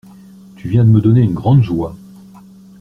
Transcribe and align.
Tu 0.55 0.67
viens 0.67 0.83
de 0.83 0.89
me 0.89 0.99
donner 0.99 1.21
une 1.21 1.35
grande 1.35 1.61
joie. 1.61 1.95